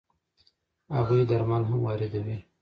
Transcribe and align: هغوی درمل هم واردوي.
هغوی 0.95 1.21
درمل 1.29 1.63
هم 1.69 1.79
واردوي. 1.83 2.37